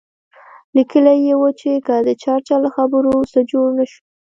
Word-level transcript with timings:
لیکلي 0.75 1.13
یې 1.25 1.33
وو 1.39 1.49
چې 1.59 1.71
که 1.85 1.95
د 2.07 2.09
چرچل 2.21 2.59
له 2.65 2.69
خبرو 2.75 3.13
څه 3.31 3.39
جوړ 3.51 3.67
نه 3.77 3.85
شو. 3.91 3.99